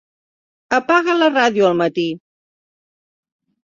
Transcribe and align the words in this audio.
Apaga 0.77 1.15
la 1.19 1.29
ràdio 1.37 1.69
al 1.71 1.79
matí. 1.85 2.09